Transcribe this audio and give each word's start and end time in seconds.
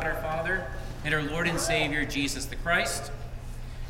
God 0.00 0.14
our 0.14 0.22
Father 0.22 0.66
and 1.04 1.14
our 1.14 1.22
Lord 1.22 1.46
and 1.46 1.60
Savior 1.60 2.06
Jesus 2.06 2.46
the 2.46 2.56
Christ. 2.56 3.12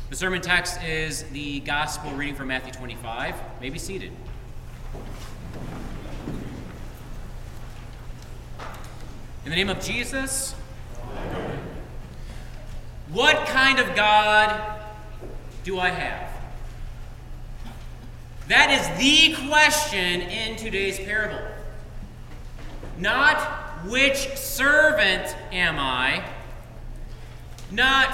The 0.09 0.15
sermon 0.17 0.41
text 0.41 0.83
is 0.83 1.23
the 1.29 1.61
gospel 1.61 2.11
reading 2.11 2.35
from 2.35 2.49
Matthew 2.49 2.73
25. 2.73 3.33
May 3.61 3.69
be 3.69 3.79
seated. 3.79 4.11
In 9.45 9.49
the 9.49 9.55
name 9.55 9.69
of 9.69 9.79
Jesus, 9.79 10.53
what 13.09 13.47
kind 13.47 13.79
of 13.79 13.95
God 13.95 14.81
do 15.63 15.79
I 15.79 15.91
have? 15.91 16.29
That 18.49 18.69
is 18.69 18.99
the 18.99 19.47
question 19.47 20.21
in 20.21 20.57
today's 20.57 20.99
parable. 20.99 21.39
Not 22.97 23.60
which 23.85 24.35
servant 24.37 25.35
am 25.51 25.77
I? 25.79 26.23
Not 27.71 28.13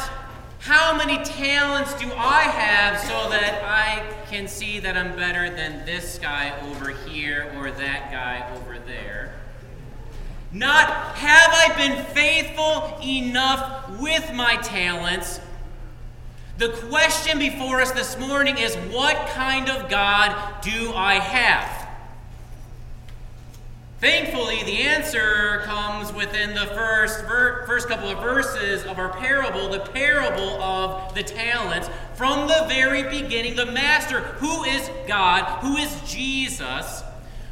how 0.59 0.97
many 0.97 1.23
talents 1.23 1.93
do 1.95 2.11
I 2.15 2.43
have 2.43 2.99
so 2.99 3.29
that 3.29 3.63
I 3.63 4.03
can 4.29 4.47
see 4.47 4.79
that 4.79 4.97
I'm 4.97 5.15
better 5.15 5.49
than 5.49 5.85
this 5.85 6.19
guy 6.19 6.53
over 6.69 6.91
here 6.91 7.51
or 7.57 7.71
that 7.71 8.11
guy 8.11 8.47
over 8.57 8.77
there? 8.79 9.33
Not 10.51 11.15
have 11.15 11.51
I 11.51 11.75
been 11.77 12.03
faithful 12.05 12.97
enough 13.03 13.99
with 13.99 14.33
my 14.33 14.57
talents? 14.57 15.39
The 16.57 16.69
question 16.69 17.37
before 17.37 17.81
us 17.81 17.91
this 17.91 18.17
morning 18.17 18.57
is 18.57 18.75
what 18.91 19.27
kind 19.27 19.69
of 19.69 19.89
God 19.89 20.61
do 20.61 20.91
I 20.93 21.15
have? 21.15 21.76
Thankfully, 23.99 24.61
the 24.63 24.83
answer 24.83 25.61
comes 25.65 26.13
within 26.13 26.53
the 26.53 26.67
first, 26.67 27.25
ver- 27.25 27.65
first 27.65 27.87
couple 27.87 28.09
of 28.09 28.19
verses 28.19 28.85
of 28.85 28.99
our 28.99 29.09
parable, 29.09 29.69
the 29.69 29.79
parable 29.79 30.61
of 30.61 31.15
the 31.15 31.23
talents. 31.23 31.89
From 32.13 32.47
the 32.47 32.65
very 32.67 33.01
beginning, 33.01 33.55
the 33.55 33.65
Master, 33.65 34.19
who 34.19 34.63
is 34.65 34.87
God, 35.07 35.45
who 35.61 35.77
is 35.77 35.99
Jesus, 36.05 37.01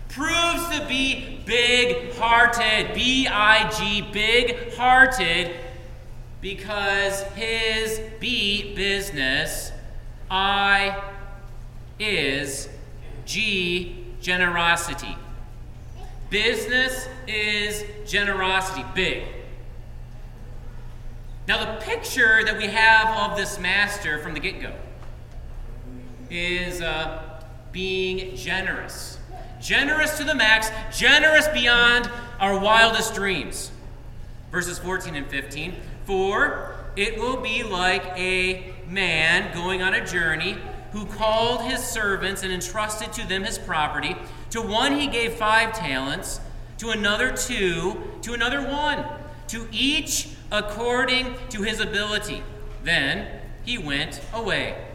proves 0.10 0.78
to 0.78 0.86
be 0.88 1.42
big 1.46 2.14
hearted, 2.14 2.94
B 2.94 3.28
I 3.28 3.68
G, 3.72 4.04
big 4.14 4.76
hearted, 4.76 5.52
because 6.42 7.24
his 7.34 8.00
B 8.20 8.76
business, 8.76 9.72
I 10.30 11.04
is 11.98 12.70
G 13.26 14.06
generosity. 14.22 15.18
Business 16.30 17.08
is 17.28 17.84
generosity, 18.10 18.84
big. 18.94 19.24
Now, 21.48 21.64
the 21.64 21.82
picture 21.82 22.44
that 22.44 22.58
we 22.58 22.66
have 22.66 23.32
of 23.32 23.38
this 23.38 23.60
master 23.60 24.18
from 24.20 24.34
the 24.34 24.40
get 24.40 24.60
go 24.60 24.74
is 26.30 26.82
uh, 26.82 27.42
being 27.72 28.36
generous. 28.36 29.20
Generous 29.62 30.18
to 30.18 30.24
the 30.24 30.34
max, 30.34 30.70
generous 30.98 31.48
beyond 31.50 32.10
our 32.40 32.60
wildest 32.60 33.14
dreams. 33.14 33.72
Verses 34.52 34.80
14 34.80 35.16
and 35.16 35.28
15. 35.28 35.76
For 36.06 36.76
it 36.96 37.20
will 37.20 37.38
be 37.38 37.62
like 37.64 38.04
a 38.18 38.74
man 38.88 39.54
going 39.54 39.82
on 39.82 39.94
a 39.94 40.06
journey 40.06 40.58
who 40.92 41.06
called 41.06 41.62
his 41.62 41.84
servants 41.84 42.42
and 42.42 42.52
entrusted 42.52 43.12
to 43.14 43.28
them 43.28 43.44
his 43.44 43.58
property. 43.58 44.16
To 44.52 44.62
one 44.62 45.00
he 45.00 45.08
gave 45.08 45.34
five 45.34 45.74
talents, 45.74 46.40
to 46.78 46.90
another 46.90 47.36
two, 47.36 48.02
to 48.22 48.34
another 48.34 48.62
one, 48.62 49.06
to 49.48 49.68
each 49.72 50.30
according 50.52 51.36
to 51.50 51.62
his 51.62 51.80
ability. 51.80 52.44
Then 52.84 53.28
he 53.64 53.78
went 53.78 54.22
away. 54.34 54.86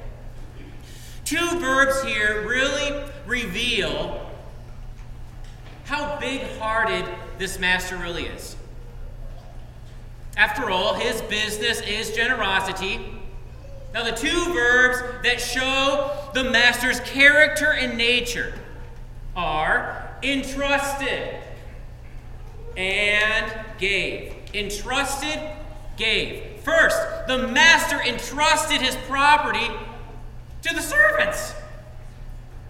Two 1.25 1.59
verbs 1.59 2.03
here 2.03 2.47
really 2.49 3.05
reveal 3.27 4.31
how 5.85 6.19
big 6.21 6.43
hearted 6.59 7.05
this 7.39 7.59
master 7.59 7.97
really 7.97 8.27
is. 8.27 8.57
After 10.37 10.71
all, 10.71 10.95
his 10.95 11.21
business 11.23 11.81
is 11.81 12.15
generosity. 12.15 13.01
Now, 13.93 14.05
the 14.05 14.13
two 14.13 14.55
verbs 14.55 15.25
that 15.25 15.41
show 15.41 16.31
the 16.33 16.45
master's 16.45 17.01
character 17.01 17.73
and 17.73 17.99
nature 17.99 18.55
are 19.37 20.17
entrusted 20.23 21.37
and 22.77 23.53
gave. 23.79 24.35
Entrusted, 24.55 25.39
gave. 25.97 26.61
First, 26.63 26.99
the 27.27 27.49
master 27.49 28.01
entrusted 28.01 28.81
his 28.81 28.97
property 29.09 29.69
to 30.63 30.75
the 30.75 30.83
servants. 30.83 31.55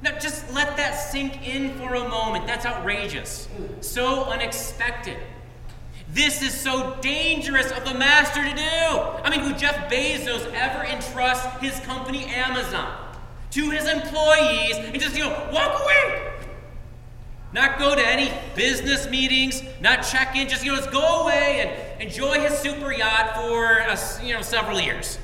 Now, 0.03 0.19
just 0.19 0.53
let 0.53 0.77
that 0.77 0.93
sink 0.93 1.47
in 1.47 1.75
for 1.75 1.95
a 1.95 2.09
moment. 2.09 2.47
That's 2.47 2.65
outrageous. 2.65 3.49
So 3.81 4.25
unexpected. 4.25 5.19
This 6.13 6.43
is 6.43 6.59
so 6.59 6.97
dangerous 7.01 7.71
of 7.71 7.85
the 7.85 7.95
master 7.95 8.43
to 8.43 8.55
do. 8.55 8.63
I 8.63 9.31
mean, 9.31 9.45
would 9.45 9.59
Jeff 9.59 9.91
Bezos 9.91 10.51
ever 10.55 10.85
entrust 10.85 11.47
his 11.61 11.79
company 11.81 12.25
Amazon 12.27 12.97
to 13.53 13.71
his 13.71 13.87
employees 13.87 14.77
and 14.77 15.01
just, 15.01 15.17
you 15.17 15.25
know, 15.25 15.51
walk 15.53 15.83
away? 15.83 16.30
Not 17.53 17.79
go 17.79 17.95
to 17.97 18.07
any 18.07 18.31
business 18.55 19.09
meetings, 19.11 19.63
not 19.81 20.03
check 20.03 20.37
in, 20.37 20.49
just, 20.49 20.65
you 20.65 20.71
know, 20.71 20.77
just 20.79 20.93
go 20.93 21.23
away 21.23 21.61
and 21.99 22.03
enjoy 22.03 22.39
his 22.41 22.57
super 22.59 22.93
yacht 22.93 23.35
for, 23.35 23.83
uh, 23.83 23.97
you 24.23 24.35
know, 24.35 24.43
several 24.43 24.81
years. 24.81 25.19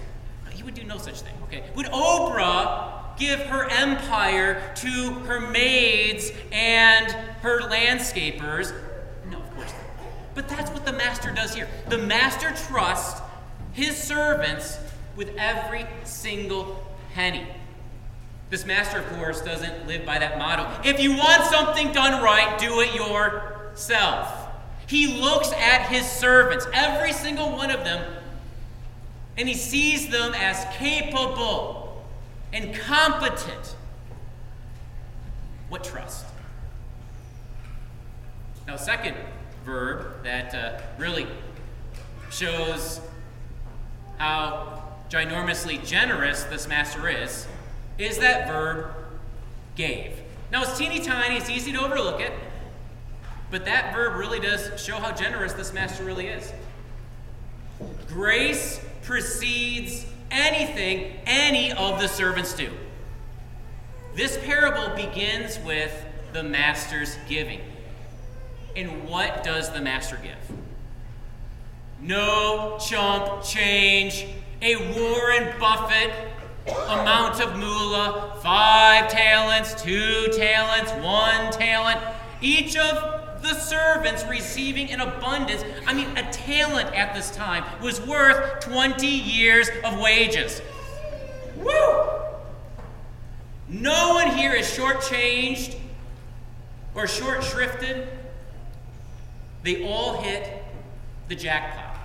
He 0.50 0.62
would 0.64 0.74
do 0.74 0.82
no 0.82 0.98
such 0.98 1.20
thing, 1.20 1.34
okay? 1.44 1.62
Would 1.76 1.86
Oprah 1.86 3.16
give 3.16 3.38
her 3.40 3.68
empire 3.70 4.60
to 4.76 5.10
her 5.26 5.40
maids 5.40 6.32
and 6.50 7.10
her 7.42 7.60
landscapers 7.60 8.72
No, 9.30 9.38
of 9.38 9.54
course 9.54 9.72
not. 9.72 10.06
but 10.34 10.48
that's 10.48 10.70
what 10.70 10.84
the 10.84 10.92
master 10.92 11.30
does 11.30 11.54
here. 11.54 11.68
The 11.88 11.98
master 11.98 12.52
trusts 12.68 13.20
his 13.72 13.96
servants 13.96 14.78
with 15.14 15.30
every 15.38 15.86
single 16.04 16.84
penny. 17.14 17.46
This 18.48 18.64
master, 18.64 18.98
of 18.98 19.08
course, 19.14 19.40
doesn't 19.40 19.86
live 19.86 20.06
by 20.06 20.18
that 20.18 20.38
motto. 20.38 20.88
If 20.88 21.00
you 21.00 21.16
want 21.16 21.44
something 21.44 21.92
done 21.92 22.22
right, 22.22 22.58
do 22.58 22.80
it 22.80 22.94
yourself. 22.94 24.48
He 24.86 25.20
looks 25.20 25.52
at 25.52 25.88
his 25.88 26.06
servants, 26.06 26.66
every 26.72 27.12
single 27.12 27.50
one 27.50 27.72
of 27.72 27.80
them, 27.80 28.04
and 29.36 29.48
he 29.48 29.54
sees 29.54 30.08
them 30.08 30.32
as 30.34 30.64
capable 30.76 32.04
and 32.52 32.72
competent. 32.72 33.74
What 35.68 35.82
trust? 35.82 36.24
Now, 38.68 38.76
second, 38.76 39.16
verb 39.64 40.22
that 40.22 40.54
uh, 40.54 40.80
really 40.98 41.26
shows 42.30 43.00
how 44.18 44.84
ginormously 45.10 45.84
generous 45.84 46.44
this 46.44 46.68
master 46.68 47.08
is, 47.08 47.46
is 47.98 48.18
that 48.18 48.48
verb 48.48 48.90
gave. 49.74 50.12
Now 50.52 50.62
it's 50.62 50.76
teeny 50.78 51.00
tiny, 51.00 51.36
it's 51.36 51.50
easy 51.50 51.72
to 51.72 51.84
overlook 51.84 52.20
it, 52.20 52.32
but 53.50 53.64
that 53.64 53.94
verb 53.94 54.16
really 54.16 54.40
does 54.40 54.82
show 54.82 54.96
how 54.96 55.12
generous 55.12 55.52
this 55.52 55.72
master 55.72 56.04
really 56.04 56.28
is. 56.28 56.52
Grace 58.08 58.80
precedes 59.02 60.06
anything 60.30 61.18
any 61.26 61.72
of 61.72 62.00
the 62.00 62.08
servants 62.08 62.54
do. 62.54 62.70
This 64.14 64.38
parable 64.38 64.94
begins 64.96 65.58
with 65.60 66.04
the 66.32 66.42
master's 66.42 67.16
giving. 67.28 67.60
And 68.74 69.08
what 69.08 69.42
does 69.42 69.70
the 69.70 69.80
master 69.80 70.18
give? 70.22 70.56
No 72.00 72.78
chump 72.78 73.42
change, 73.42 74.26
a 74.60 74.76
Warren 74.76 75.58
Buffett 75.58 76.12
amount 76.68 77.40
of 77.40 77.56
moolah, 77.56 78.36
five 78.42 79.08
talents, 79.10 79.80
two 79.82 80.28
talents, 80.36 80.92
one 81.04 81.52
talent. 81.52 82.00
Each 82.40 82.76
of 82.76 83.42
the 83.42 83.54
servants 83.54 84.24
receiving 84.28 84.90
an 84.90 85.00
abundance. 85.00 85.64
I 85.86 85.94
mean, 85.94 86.08
a 86.16 86.30
talent 86.32 86.94
at 86.94 87.14
this 87.14 87.30
time 87.30 87.64
was 87.82 88.00
worth 88.00 88.60
20 88.60 89.06
years 89.06 89.68
of 89.84 89.98
wages. 90.00 90.60
Woo! 91.56 92.08
No 93.68 94.14
one 94.14 94.36
here 94.36 94.52
is 94.52 94.66
shortchanged 94.66 95.76
or 96.94 97.06
short 97.06 97.40
shrifted 97.40 98.06
they 99.66 99.84
all 99.84 100.22
hit 100.22 100.62
the 101.26 101.34
jackpot. 101.34 101.96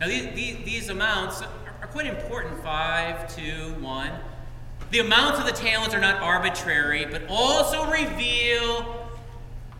Now, 0.00 0.08
these, 0.08 0.34
these, 0.34 0.56
these 0.64 0.88
amounts 0.88 1.40
are 1.80 1.86
quite 1.88 2.06
important 2.06 2.62
five, 2.62 3.34
two, 3.34 3.74
one. 3.80 4.10
The 4.90 4.98
amounts 4.98 5.38
of 5.38 5.46
the 5.46 5.52
talents 5.52 5.94
are 5.94 6.00
not 6.00 6.20
arbitrary, 6.20 7.06
but 7.06 7.22
also 7.28 7.90
reveal 7.90 9.08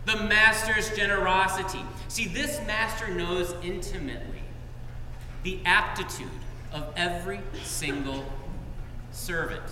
the 0.06 0.17
master's 0.25 0.94
generosity. 0.97 1.81
See, 2.08 2.26
this 2.29 2.64
master 2.67 3.08
knows 3.08 3.55
intimately 3.62 4.43
the 5.43 5.61
aptitude 5.64 6.29
of 6.73 6.93
every 6.97 7.41
single 7.62 8.25
servant. 9.11 9.62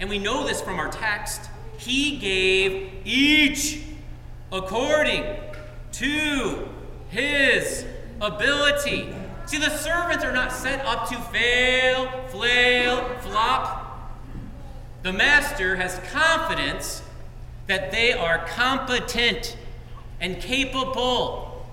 And 0.00 0.08
we 0.08 0.18
know 0.18 0.46
this 0.46 0.60
from 0.60 0.78
our 0.78 0.90
text. 0.90 1.50
He 1.76 2.18
gave 2.18 2.92
each 3.04 3.82
according 4.50 5.24
to 5.92 6.68
his 7.10 7.84
ability. 8.20 9.14
See, 9.48 9.56
the 9.56 9.74
servants 9.78 10.22
are 10.26 10.32
not 10.32 10.52
set 10.52 10.84
up 10.84 11.08
to 11.08 11.16
fail, 11.32 12.06
flail, 12.28 13.02
flop. 13.20 14.12
The 15.02 15.12
master 15.14 15.74
has 15.76 15.98
confidence 16.12 17.02
that 17.66 17.90
they 17.90 18.12
are 18.12 18.44
competent 18.48 19.56
and 20.20 20.38
capable 20.38 21.66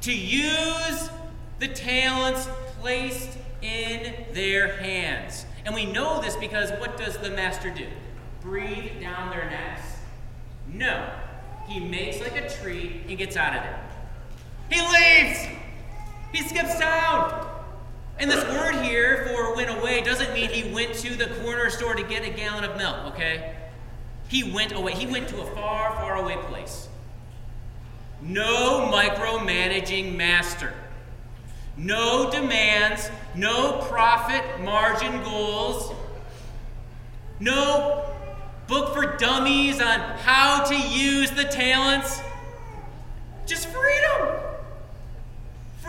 to 0.00 0.16
use 0.16 1.10
the 1.58 1.68
talents 1.68 2.48
placed 2.80 3.36
in 3.60 4.14
their 4.32 4.76
hands. 4.76 5.44
And 5.66 5.74
we 5.74 5.84
know 5.84 6.22
this 6.22 6.36
because 6.36 6.70
what 6.80 6.96
does 6.96 7.18
the 7.18 7.28
master 7.28 7.68
do? 7.68 7.86
Breathe 8.40 8.98
down 8.98 9.28
their 9.28 9.44
necks? 9.50 9.82
No. 10.72 11.06
He 11.68 11.80
makes 11.80 12.18
like 12.18 12.36
a 12.36 12.48
tree 12.48 13.02
and 13.06 13.18
gets 13.18 13.36
out 13.36 13.54
of 13.54 13.62
there. 13.62 13.90
He 14.70 14.80
leaves! 14.80 15.59
He 16.32 16.42
skips 16.42 16.78
town! 16.78 17.48
And 18.18 18.30
this 18.30 18.44
word 18.54 18.84
here 18.84 19.26
for 19.26 19.56
went 19.56 19.70
away 19.70 20.02
doesn't 20.02 20.32
mean 20.34 20.50
he 20.50 20.70
went 20.72 20.94
to 20.96 21.14
the 21.14 21.26
corner 21.42 21.70
store 21.70 21.94
to 21.94 22.02
get 22.02 22.22
a 22.22 22.30
gallon 22.30 22.64
of 22.64 22.76
milk, 22.76 23.14
okay? 23.14 23.54
He 24.28 24.52
went 24.52 24.72
away. 24.72 24.92
He 24.92 25.06
went 25.06 25.28
to 25.28 25.40
a 25.40 25.46
far, 25.54 25.94
far 25.94 26.16
away 26.16 26.36
place. 26.48 26.88
No 28.20 28.90
micromanaging 28.92 30.14
master. 30.16 30.74
No 31.76 32.30
demands, 32.30 33.10
no 33.34 33.78
profit 33.88 34.60
margin 34.60 35.22
goals, 35.22 35.94
no 37.38 38.04
book 38.66 38.92
for 38.92 39.16
dummies 39.16 39.80
on 39.80 39.98
how 40.18 40.64
to 40.64 40.76
use 40.76 41.30
the 41.30 41.44
talents. 41.44 42.20
Just 43.46 43.68
freedom. 43.68 44.49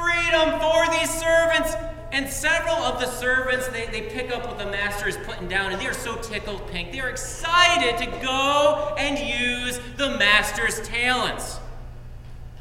Freedom 0.02 0.60
for 0.60 0.90
these 0.92 1.10
servants. 1.10 1.76
And 2.12 2.28
several 2.28 2.76
of 2.76 3.00
the 3.00 3.08
servants, 3.08 3.68
they, 3.70 3.86
they 3.86 4.02
pick 4.02 4.36
up 4.36 4.46
what 4.46 4.58
the 4.58 4.66
master 4.66 5.08
is 5.08 5.16
putting 5.18 5.48
down, 5.48 5.72
and 5.72 5.80
they 5.80 5.86
are 5.86 5.94
so 5.94 6.16
tickled 6.18 6.68
pink. 6.68 6.92
They 6.92 7.00
are 7.00 7.10
excited 7.10 7.98
to 8.00 8.22
go 8.22 8.96
and 8.98 9.18
use 9.18 9.80
the 9.98 10.18
master's 10.18 10.82
talents. 10.82 11.60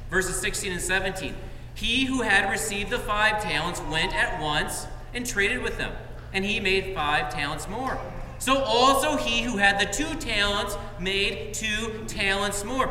Verses 0.08 0.36
16 0.40 0.72
and 0.72 0.80
17. 0.80 1.34
He 1.74 2.04
who 2.04 2.22
had 2.22 2.50
received 2.50 2.90
the 2.90 2.98
five 2.98 3.42
talents 3.42 3.80
went 3.90 4.14
at 4.14 4.40
once 4.40 4.86
and 5.14 5.26
traded 5.26 5.62
with 5.62 5.78
them, 5.78 5.92
and 6.32 6.44
he 6.44 6.60
made 6.60 6.94
five 6.94 7.32
talents 7.32 7.68
more. 7.68 7.98
So 8.38 8.62
also 8.62 9.16
he 9.16 9.42
who 9.42 9.56
had 9.56 9.80
the 9.80 9.92
two 9.92 10.14
talents 10.16 10.76
made 11.00 11.54
two 11.54 12.04
talents 12.06 12.64
more. 12.64 12.86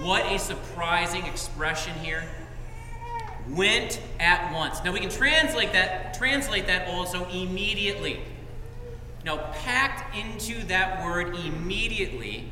What 0.00 0.24
a 0.26 0.38
surprising 0.38 1.26
expression 1.26 1.92
here 1.98 2.24
went 3.48 4.00
at 4.18 4.52
once. 4.52 4.82
Now 4.84 4.92
we 4.92 5.00
can 5.00 5.10
translate 5.10 5.72
that 5.72 6.14
translate 6.14 6.66
that 6.66 6.88
also 6.88 7.28
immediately. 7.28 8.20
Now 9.24 9.38
packed 9.64 10.16
into 10.16 10.64
that 10.66 11.02
word 11.04 11.36
immediately 11.36 12.50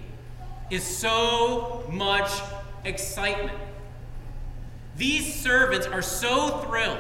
is 0.71 0.85
so 0.85 1.85
much 1.91 2.31
excitement. 2.85 3.59
These 4.97 5.35
servants 5.35 5.87
are 5.87 6.03
so 6.03 6.59
thrilled, 6.59 6.99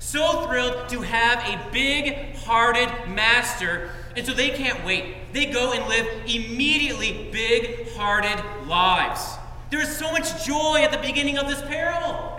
so 0.00 0.46
thrilled 0.46 0.88
to 0.90 1.00
have 1.00 1.38
a 1.48 1.70
big-hearted 1.70 3.08
master, 3.08 3.90
and 4.16 4.26
so 4.26 4.32
they 4.32 4.50
can't 4.50 4.84
wait. 4.84 5.32
They 5.32 5.46
go 5.46 5.72
and 5.72 5.88
live 5.88 6.06
immediately 6.26 7.28
big-hearted 7.32 8.66
lives. 8.66 9.36
There 9.70 9.80
is 9.80 9.96
so 9.96 10.12
much 10.12 10.44
joy 10.44 10.82
at 10.82 10.92
the 10.92 10.98
beginning 10.98 11.38
of 11.38 11.48
this 11.48 11.62
parable. 11.62 12.35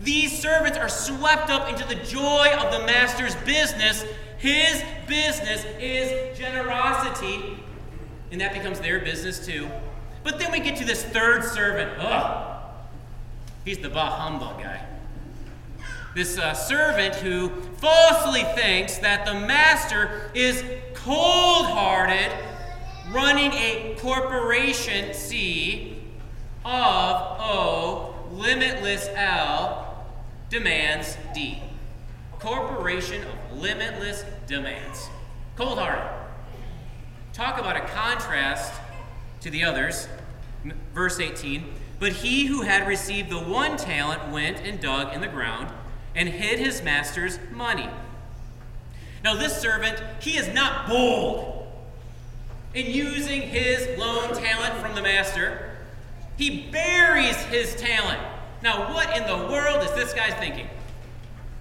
These 0.00 0.38
servants 0.38 0.76
are 0.76 0.88
swept 0.88 1.50
up 1.50 1.68
into 1.68 1.86
the 1.88 1.94
joy 2.04 2.48
of 2.58 2.70
the 2.72 2.86
master's 2.86 3.34
business. 3.36 4.04
His 4.36 4.82
business 5.08 5.64
is 5.80 6.36
generosity, 6.36 7.58
and 8.30 8.40
that 8.40 8.52
becomes 8.52 8.80
their 8.80 9.00
business 9.00 9.44
too. 9.44 9.68
But 10.22 10.38
then 10.38 10.52
we 10.52 10.60
get 10.60 10.76
to 10.76 10.84
this 10.84 11.02
third 11.02 11.44
servant. 11.44 11.98
Ugh. 11.98 12.60
He's 13.64 13.78
the 13.78 13.88
bah 13.88 14.10
humbug 14.10 14.62
guy. 14.62 14.86
This 16.14 16.38
uh, 16.38 16.52
servant 16.52 17.16
who 17.16 17.48
falsely 17.78 18.42
thinks 18.54 18.98
that 18.98 19.24
the 19.24 19.34
master 19.34 20.30
is 20.34 20.62
cold 20.92 21.66
hearted 21.66 22.30
running 23.10 23.52
a 23.52 23.96
corporation 23.98 25.14
C 25.14 26.02
of 26.64 27.16
O, 27.40 28.13
limitless 28.34 29.08
L, 29.14 30.06
demands 30.50 31.16
D. 31.34 31.62
Corporation 32.38 33.22
of 33.22 33.60
limitless 33.60 34.24
demands. 34.46 35.08
Cold 35.56 35.78
hearted. 35.78 36.04
Talk 37.32 37.58
about 37.58 37.76
a 37.76 37.80
contrast 37.80 38.72
to 39.40 39.50
the 39.50 39.64
others. 39.64 40.08
Verse 40.94 41.20
18 41.20 41.64
But 41.98 42.12
he 42.12 42.46
who 42.46 42.62
had 42.62 42.86
received 42.86 43.30
the 43.30 43.38
one 43.38 43.76
talent 43.76 44.30
went 44.30 44.58
and 44.58 44.80
dug 44.80 45.14
in 45.14 45.20
the 45.20 45.28
ground 45.28 45.72
and 46.14 46.28
hid 46.28 46.58
his 46.58 46.82
master's 46.82 47.38
money. 47.52 47.88
Now, 49.22 49.34
this 49.34 49.56
servant, 49.56 50.02
he 50.20 50.36
is 50.36 50.52
not 50.52 50.86
bold 50.86 51.66
in 52.74 52.86
using 52.86 53.42
his 53.42 53.98
loan 53.98 54.34
talent 54.34 54.74
from 54.76 54.94
the 54.94 55.02
master, 55.02 55.63
he 56.36 56.68
buries 56.70 57.36
his 57.44 57.74
talent. 57.76 58.20
Now, 58.62 58.92
what 58.92 59.16
in 59.16 59.26
the 59.26 59.46
world 59.52 59.84
is 59.84 59.92
this 59.92 60.12
guy 60.12 60.30
thinking? 60.30 60.68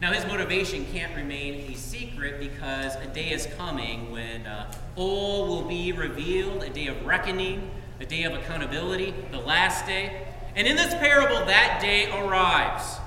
Now, 0.02 0.12
his 0.12 0.26
motivation 0.26 0.86
can't 0.92 1.16
remain 1.16 1.72
a 1.72 1.76
secret 1.76 2.40
because 2.40 2.96
a 2.96 3.08
day 3.08 3.32
is 3.32 3.48
coming 3.58 4.12
when 4.12 4.46
uh, 4.46 4.72
all 4.96 5.48
will 5.48 5.64
be 5.64 5.92
revealed, 5.92 6.64
a 6.64 6.70
day 6.70 6.88
of 6.88 7.06
reckoning, 7.06 7.72
a 8.00 8.06
day 8.06 8.24
of 8.24 8.34
accountability, 8.34 9.14
the 9.32 9.40
last 9.40 9.86
day. 9.86 10.28
And 10.56 10.68
in 10.68 10.76
this 10.76 10.94
parable, 10.96 11.46
that 11.46 11.80
day 11.82 12.12
arrives. 12.12 12.98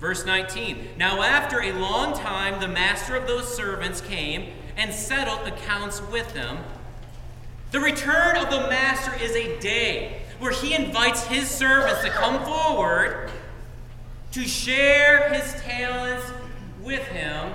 Verse 0.00 0.26
19 0.26 0.88
Now, 0.96 1.22
after 1.22 1.60
a 1.60 1.72
long 1.72 2.18
time, 2.18 2.60
the 2.60 2.68
master 2.68 3.14
of 3.14 3.26
those 3.26 3.54
servants 3.54 4.00
came 4.00 4.52
and 4.76 4.92
settled 4.92 5.46
accounts 5.46 6.02
with 6.10 6.34
them. 6.34 6.58
The 7.70 7.80
return 7.80 8.36
of 8.36 8.50
the 8.50 8.68
master 8.68 9.14
is 9.22 9.32
a 9.32 9.58
day 9.60 10.23
where 10.44 10.52
he 10.52 10.74
invites 10.74 11.24
his 11.24 11.48
servants 11.48 12.02
to 12.02 12.10
come 12.10 12.44
forward 12.44 13.30
to 14.30 14.42
share 14.42 15.32
his 15.32 15.54
talents 15.62 16.30
with 16.82 17.00
him, 17.06 17.50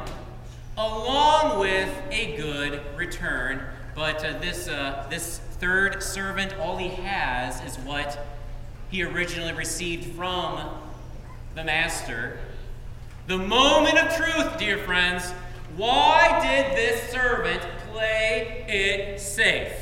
along 0.75 1.59
with 1.59 1.87
a 2.09 2.35
good 2.35 2.81
return. 2.95 3.61
But 3.93 4.25
uh, 4.25 4.39
this, 4.39 4.67
uh, 4.67 5.05
this 5.07 5.37
third 5.59 6.01
servant, 6.01 6.57
all 6.57 6.77
he 6.77 6.87
has 6.87 7.63
is 7.63 7.77
what 7.85 8.25
he 8.89 9.03
originally 9.03 9.53
received 9.53 10.15
from 10.15 10.67
the 11.53 11.63
master. 11.63 12.39
The 13.27 13.37
moment 13.37 13.99
of 13.99 14.15
truth, 14.15 14.57
dear 14.57 14.79
friends. 14.79 15.29
Why 15.77 16.39
did 16.41 16.75
this 16.75 17.11
servant 17.11 17.61
play 17.91 18.65
it 18.67 19.21
safe? 19.21 19.73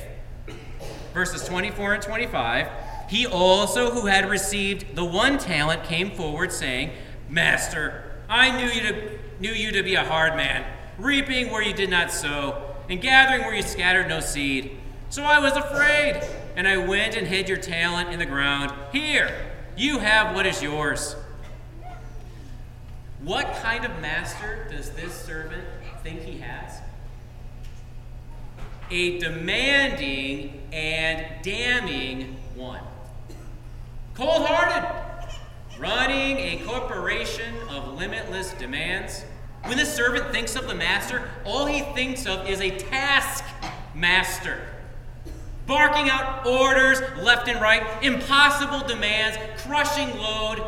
verses 1.18 1.44
24 1.48 1.96
and 1.96 2.04
25, 2.04 2.68
he 3.08 3.26
also 3.26 3.92
who 3.92 4.08
had 4.08 4.30
received 4.30 4.96
the 4.96 5.06
one 5.06 5.38
talent 5.38 5.84
came 5.84 6.12
forward, 6.12 6.52
saying, 6.52 6.92
Master, 7.30 8.04
I 8.30 8.56
knew 8.58 8.68
you 8.68 8.82
to, 8.82 9.20
knew 9.40 9.52
you 9.52 9.72
to 9.72 9.84
be 9.84 9.96
a 9.96 10.04
hard 10.04 10.36
man, 10.36 10.66
reaping 10.98 11.52
where 11.52 11.62
you 11.62 11.74
did 11.74 11.90
not 11.90 12.12
sow, 12.12 12.76
and 12.90 13.02
gathering 13.02 13.42
where 13.42 13.56
you 13.56 13.62
scattered 13.62 14.08
no 14.08 14.20
seed. 14.20 14.78
So 15.10 15.24
I 15.24 15.40
was 15.40 15.54
afraid, 15.54 16.22
and 16.56 16.68
I 16.68 16.78
went 16.78 17.16
and 17.16 17.28
hid 17.28 17.48
your 17.48 17.58
talent 17.58 18.10
in 18.10 18.20
the 18.20 18.26
ground. 18.26 18.74
Here, 18.92 19.30
you 19.76 20.00
have 20.00 20.36
what 20.36 20.46
is 20.46 20.62
yours. 20.62 21.16
What 23.22 23.54
kind 23.62 23.86
of 23.86 24.00
master 24.00 24.68
does 24.70 24.92
this 24.92 25.14
servant 25.14 25.64
think 26.04 26.22
he 26.22 26.40
has? 26.40 26.82
a 28.90 29.20
demanding 29.20 30.62
and 30.72 31.26
damning 31.44 32.38
one. 32.56 32.82
Cold 34.18 34.48
hearted, 34.48 35.80
running 35.80 36.40
a 36.40 36.64
corporation 36.66 37.54
of 37.70 38.00
limitless 38.00 38.52
demands. 38.54 39.24
When 39.66 39.78
the 39.78 39.86
servant 39.86 40.32
thinks 40.32 40.56
of 40.56 40.68
the 40.68 40.74
master, 40.74 41.30
all 41.46 41.68
he 41.68 41.82
thinks 41.94 42.26
of 42.26 42.50
is 42.50 42.60
a 42.60 42.72
task 42.80 43.44
master. 43.94 44.60
barking 45.68 46.10
out 46.10 46.48
orders 46.48 47.00
left 47.20 47.48
and 47.48 47.62
right, 47.62 47.84
impossible 48.02 48.88
demands, 48.88 49.38
crushing 49.62 50.10
load. 50.18 50.64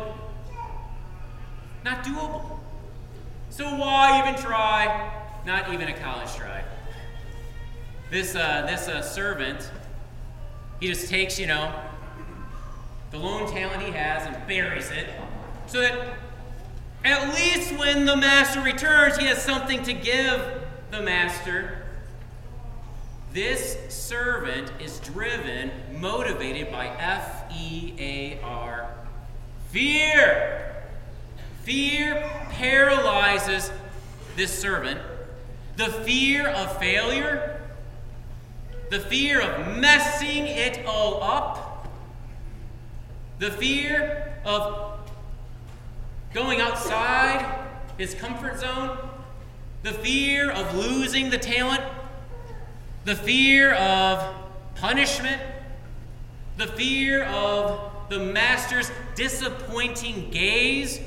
Not 1.84 2.04
doable. 2.04 2.60
So 3.48 3.64
why 3.74 4.22
even 4.22 4.40
try? 4.40 5.12
Not 5.44 5.72
even 5.72 5.88
a 5.88 5.98
college 5.98 6.32
try. 6.36 6.62
This, 8.12 8.36
uh, 8.36 8.64
this 8.68 8.86
uh, 8.86 9.02
servant, 9.02 9.68
he 10.78 10.86
just 10.86 11.08
takes, 11.08 11.36
you 11.36 11.48
know, 11.48 11.72
the 13.10 13.18
lone 13.18 13.50
talent 13.50 13.82
he 13.82 13.90
has 13.92 14.26
and 14.26 14.46
buries 14.46 14.90
it 14.90 15.08
so 15.66 15.80
that 15.80 16.16
at 17.04 17.34
least 17.34 17.78
when 17.78 18.04
the 18.04 18.16
master 18.16 18.60
returns, 18.60 19.16
he 19.16 19.26
has 19.26 19.42
something 19.42 19.82
to 19.84 19.92
give 19.94 20.42
the 20.90 21.00
master. 21.00 21.86
This 23.32 23.78
servant 23.88 24.72
is 24.80 24.98
driven, 25.00 25.70
motivated 25.98 26.70
by 26.70 26.88
F 26.88 27.44
E 27.56 27.94
A 27.98 28.40
R, 28.42 28.92
fear. 29.70 30.66
Fear 31.62 32.28
paralyzes 32.50 33.70
this 34.34 34.58
servant. 34.58 35.00
The 35.76 35.86
fear 35.86 36.48
of 36.48 36.78
failure, 36.78 37.60
the 38.90 38.98
fear 38.98 39.40
of 39.40 39.78
messing 39.78 40.46
it 40.46 40.84
all 40.84 41.22
up, 41.22 41.69
the 43.40 43.50
fear 43.50 44.34
of 44.44 44.98
going 46.34 46.60
outside 46.60 47.66
his 47.96 48.14
comfort 48.14 48.60
zone, 48.60 48.98
the 49.82 49.92
fear 49.92 50.50
of 50.50 50.74
losing 50.76 51.30
the 51.30 51.38
talent, 51.38 51.82
the 53.06 53.16
fear 53.16 53.72
of 53.72 54.34
punishment, 54.74 55.40
the 56.58 56.66
fear 56.66 57.24
of 57.24 57.90
the 58.10 58.18
master's 58.18 58.92
disappointing 59.14 60.30
gaze. 60.30 61.00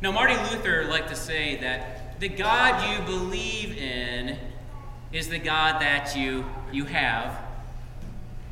Now, 0.00 0.12
Marty 0.12 0.34
Luther 0.34 0.84
liked 0.84 1.08
to 1.08 1.16
say 1.16 1.56
that 1.56 2.20
the 2.20 2.28
God 2.28 2.96
you 2.96 3.04
believe 3.04 3.76
in 3.76 4.38
is 5.12 5.28
the 5.28 5.40
God 5.40 5.82
that 5.82 6.16
you, 6.16 6.44
you 6.70 6.84
have. 6.84 7.40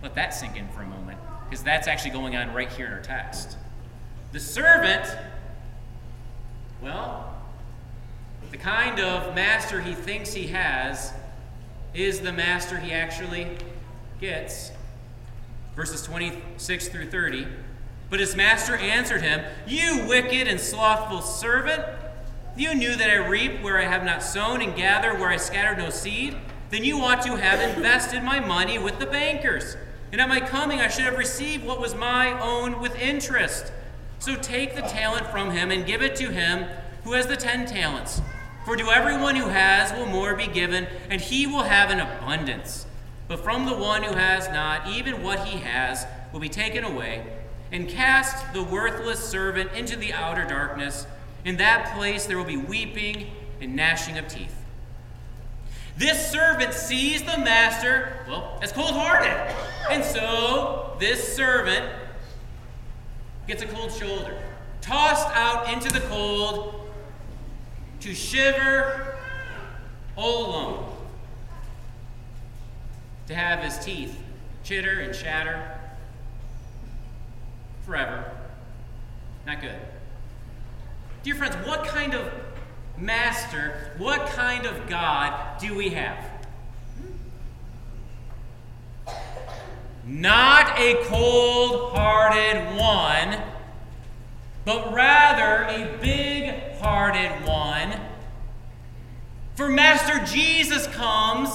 Let 0.02 0.16
that 0.16 0.34
sink 0.34 0.56
in 0.56 0.66
for 0.68 0.82
a 0.82 0.86
moment, 0.86 1.03
because 1.48 1.62
that's 1.62 1.86
actually 1.86 2.10
going 2.10 2.36
on 2.36 2.52
right 2.52 2.70
here 2.70 2.86
in 2.86 2.92
our 2.92 3.00
text. 3.00 3.56
The 4.32 4.40
servant, 4.40 5.06
well, 6.82 7.34
the 8.50 8.56
kind 8.56 9.00
of 9.00 9.34
master 9.34 9.80
he 9.80 9.94
thinks 9.94 10.32
he 10.32 10.48
has 10.48 11.12
is 11.94 12.20
the 12.20 12.32
master 12.32 12.78
he 12.78 12.92
actually 12.92 13.46
gets. 14.20 14.72
Verses 15.76 16.02
26 16.02 16.88
through 16.88 17.10
30. 17.10 17.46
But 18.10 18.20
his 18.20 18.36
master 18.36 18.76
answered 18.76 19.22
him, 19.22 19.44
You 19.66 20.06
wicked 20.06 20.46
and 20.46 20.60
slothful 20.60 21.20
servant, 21.20 21.82
you 22.56 22.74
knew 22.74 22.94
that 22.94 23.10
I 23.10 23.16
reap 23.16 23.62
where 23.62 23.78
I 23.78 23.84
have 23.84 24.04
not 24.04 24.22
sown 24.22 24.62
and 24.62 24.76
gather 24.76 25.14
where 25.14 25.30
I 25.30 25.36
scattered 25.36 25.78
no 25.78 25.90
seed. 25.90 26.36
Then 26.70 26.84
you 26.84 27.00
ought 27.00 27.22
to 27.22 27.36
have 27.36 27.60
invested 27.76 28.22
my 28.22 28.38
money 28.40 28.78
with 28.78 28.98
the 28.98 29.06
bankers. 29.06 29.76
And 30.14 30.20
at 30.20 30.28
my 30.28 30.38
coming 30.38 30.78
I 30.80 30.86
should 30.86 31.06
have 31.06 31.18
received 31.18 31.64
what 31.64 31.80
was 31.80 31.92
my 31.96 32.40
own 32.40 32.80
with 32.80 32.94
interest. 33.00 33.72
So 34.20 34.36
take 34.36 34.76
the 34.76 34.82
talent 34.82 35.26
from 35.26 35.50
him 35.50 35.72
and 35.72 35.84
give 35.84 36.02
it 36.02 36.14
to 36.14 36.30
him 36.30 36.68
who 37.02 37.14
has 37.14 37.26
the 37.26 37.36
ten 37.36 37.66
talents. 37.66 38.22
For 38.64 38.76
to 38.76 38.92
everyone 38.92 39.34
who 39.34 39.48
has 39.48 39.92
will 39.92 40.06
more 40.06 40.36
be 40.36 40.46
given, 40.46 40.86
and 41.10 41.20
he 41.20 41.48
will 41.48 41.64
have 41.64 41.90
an 41.90 41.98
abundance. 41.98 42.86
But 43.26 43.40
from 43.40 43.66
the 43.66 43.74
one 43.74 44.04
who 44.04 44.14
has 44.14 44.46
not, 44.50 44.86
even 44.86 45.20
what 45.20 45.48
he 45.48 45.58
has 45.58 46.06
will 46.32 46.38
be 46.38 46.48
taken 46.48 46.84
away. 46.84 47.26
And 47.72 47.88
cast 47.88 48.54
the 48.54 48.62
worthless 48.62 49.18
servant 49.18 49.72
into 49.72 49.96
the 49.96 50.12
outer 50.12 50.44
darkness. 50.44 51.08
In 51.44 51.56
that 51.56 51.92
place 51.96 52.26
there 52.26 52.38
will 52.38 52.44
be 52.44 52.56
weeping 52.56 53.32
and 53.60 53.74
gnashing 53.74 54.16
of 54.16 54.28
teeth. 54.28 54.54
This 55.96 56.30
servant 56.30 56.72
sees 56.72 57.22
the 57.22 57.38
master, 57.38 58.24
well, 58.28 58.60
as 58.62 58.70
cold 58.70 58.92
hearted. 58.92 59.73
And 59.90 60.04
so 60.04 60.96
this 60.98 61.36
servant 61.36 61.90
gets 63.46 63.62
a 63.62 63.66
cold 63.66 63.92
shoulder, 63.92 64.36
tossed 64.80 65.28
out 65.36 65.72
into 65.72 65.92
the 65.92 66.00
cold 66.06 66.90
to 68.00 68.14
shiver 68.14 69.16
all 70.16 70.46
alone, 70.46 70.96
to 73.26 73.34
have 73.34 73.60
his 73.60 73.78
teeth 73.78 74.18
chitter 74.62 75.00
and 75.00 75.14
shatter 75.14 75.78
forever. 77.84 78.30
Not 79.46 79.60
good. 79.60 79.78
Dear 81.22 81.34
friends, 81.34 81.54
what 81.66 81.84
kind 81.86 82.14
of 82.14 82.32
master, 82.96 83.92
what 83.98 84.26
kind 84.26 84.66
of 84.66 84.88
God 84.88 85.58
do 85.58 85.74
we 85.74 85.90
have? 85.90 86.33
Not 90.06 90.78
a 90.78 91.02
cold 91.04 91.92
hearted 91.92 92.78
one, 92.78 93.42
but 94.64 94.92
rather 94.92 95.64
a 95.64 95.98
big 95.98 96.78
hearted 96.78 97.30
one. 97.46 97.98
For 99.54 99.68
Master 99.68 100.22
Jesus 100.24 100.86
comes 100.88 101.50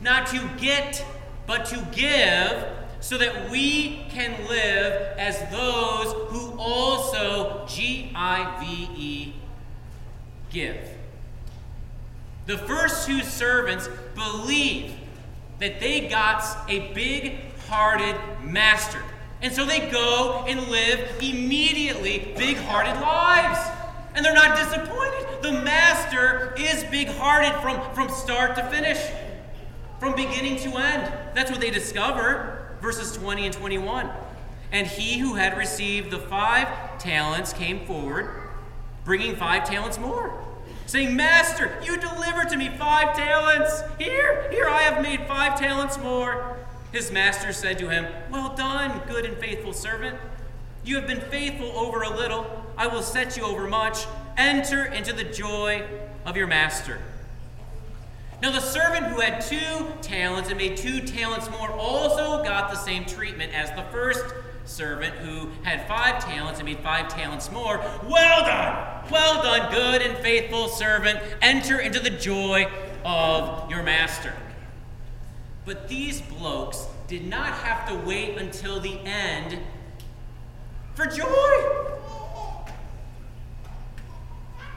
not 0.00 0.26
to 0.28 0.46
get, 0.58 1.04
but 1.46 1.64
to 1.66 1.86
give, 1.92 2.66
so 3.00 3.16
that 3.16 3.50
we 3.50 4.04
can 4.10 4.46
live 4.48 5.16
as 5.16 5.38
those 5.50 6.12
who 6.30 6.58
also, 6.58 7.64
G 7.66 8.12
I 8.14 8.60
V 8.60 9.00
E, 9.00 9.34
give. 10.50 10.90
The 12.46 12.58
first 12.58 13.06
two 13.06 13.22
servants 13.22 13.88
believe 14.14 14.92
that 15.60 15.80
they 15.80 16.08
got 16.08 16.44
a 16.68 16.92
big 16.92 17.45
hearted 17.68 18.16
master. 18.42 19.02
And 19.42 19.52
so 19.52 19.64
they 19.64 19.90
go 19.90 20.44
and 20.48 20.68
live 20.68 21.22
immediately 21.22 22.32
big 22.36 22.56
hearted 22.56 23.00
lives. 23.00 23.58
And 24.14 24.24
they're 24.24 24.34
not 24.34 24.56
disappointed. 24.56 25.42
The 25.42 25.52
master 25.52 26.54
is 26.58 26.84
big 26.84 27.08
hearted 27.08 27.52
from, 27.60 27.80
from 27.94 28.08
start 28.08 28.56
to 28.56 28.64
finish, 28.70 28.98
from 30.00 30.14
beginning 30.14 30.56
to 30.60 30.76
end. 30.78 31.12
That's 31.34 31.50
what 31.50 31.60
they 31.60 31.70
discover, 31.70 32.76
verses 32.80 33.14
20 33.16 33.46
and 33.46 33.54
21. 33.54 34.10
And 34.72 34.86
he 34.86 35.18
who 35.18 35.34
had 35.34 35.56
received 35.56 36.10
the 36.10 36.18
five 36.18 36.98
talents 36.98 37.52
came 37.52 37.86
forward, 37.86 38.30
bringing 39.04 39.36
five 39.36 39.64
talents 39.68 39.98
more, 39.98 40.42
saying, 40.86 41.14
Master, 41.14 41.78
you 41.84 41.98
delivered 41.98 42.48
to 42.48 42.56
me 42.56 42.70
five 42.70 43.16
talents. 43.16 43.82
Here, 43.98 44.50
here 44.50 44.66
I 44.66 44.82
have 44.82 45.02
made 45.02 45.26
five 45.26 45.58
talents 45.58 45.98
more. 45.98 46.56
His 46.96 47.12
master 47.12 47.52
said 47.52 47.78
to 47.80 47.90
him, 47.90 48.06
Well 48.30 48.56
done, 48.56 49.02
good 49.06 49.26
and 49.26 49.36
faithful 49.36 49.74
servant. 49.74 50.18
You 50.82 50.96
have 50.96 51.06
been 51.06 51.20
faithful 51.20 51.78
over 51.78 52.00
a 52.00 52.08
little. 52.08 52.64
I 52.74 52.86
will 52.86 53.02
set 53.02 53.36
you 53.36 53.44
over 53.44 53.68
much. 53.68 54.06
Enter 54.38 54.86
into 54.86 55.12
the 55.12 55.24
joy 55.24 55.86
of 56.24 56.38
your 56.38 56.46
master. 56.46 56.98
Now, 58.40 58.50
the 58.50 58.60
servant 58.60 59.08
who 59.08 59.20
had 59.20 59.42
two 59.42 59.92
talents 60.00 60.48
and 60.48 60.56
made 60.56 60.78
two 60.78 61.02
talents 61.02 61.50
more 61.50 61.70
also 61.70 62.42
got 62.42 62.70
the 62.70 62.78
same 62.78 63.04
treatment 63.04 63.52
as 63.52 63.70
the 63.72 63.84
first 63.92 64.24
servant 64.64 65.14
who 65.16 65.50
had 65.64 65.86
five 65.86 66.24
talents 66.24 66.60
and 66.60 66.66
made 66.66 66.78
five 66.78 67.08
talents 67.08 67.52
more. 67.52 67.76
Well 68.08 68.40
done! 68.40 69.10
Well 69.12 69.42
done, 69.42 69.70
good 69.70 70.00
and 70.00 70.16
faithful 70.16 70.68
servant. 70.68 71.20
Enter 71.42 71.78
into 71.78 72.00
the 72.00 72.08
joy 72.08 72.70
of 73.04 73.70
your 73.70 73.82
master. 73.82 74.32
But 75.66 75.88
these 75.88 76.20
blokes 76.20 76.86
did 77.08 77.26
not 77.26 77.52
have 77.52 77.88
to 77.88 77.96
wait 78.06 78.38
until 78.38 78.78
the 78.78 79.00
end 79.04 79.58
for 80.94 81.06
joy. 81.06 81.86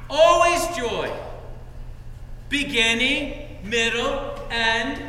Always 0.10 0.68
joy. 0.76 1.16
Beginning, 2.50 3.60
middle, 3.64 4.36
end. 4.50 5.02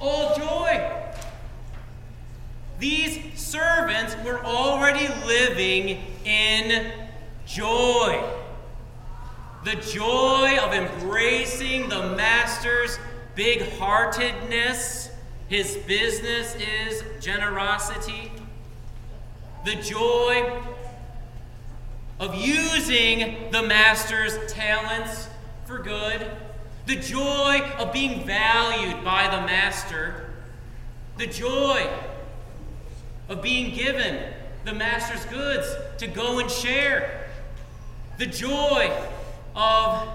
All 0.00 0.36
joy. 0.36 0.90
These 2.80 3.38
servants 3.40 4.16
were 4.24 4.44
already 4.44 5.06
living 5.24 6.02
in 6.24 6.92
joy. 7.46 8.24
The 9.64 9.76
joy 9.76 10.58
of 10.58 10.72
embracing 10.72 11.88
the 11.88 12.16
Master's 12.16 12.98
big 13.34 13.62
heartedness. 13.78 15.10
His 15.48 15.76
business 15.86 16.54
is 16.56 17.02
generosity. 17.24 18.30
The 19.64 19.76
joy 19.76 20.62
of 22.18 22.34
using 22.34 23.50
the 23.50 23.62
master's 23.62 24.52
talents 24.52 25.28
for 25.66 25.78
good. 25.78 26.30
The 26.86 26.96
joy 26.96 27.60
of 27.78 27.92
being 27.92 28.24
valued 28.26 29.04
by 29.04 29.28
the 29.28 29.46
master. 29.46 30.26
the 31.20 31.26
joy 31.26 31.86
of 33.28 33.42
being 33.42 33.74
given 33.74 34.32
the 34.64 34.72
master's 34.72 35.24
goods 35.26 35.68
to 35.98 36.06
go 36.06 36.38
and 36.38 36.50
share, 36.50 37.28
the 38.18 38.24
joy 38.26 38.90
of 39.54 40.08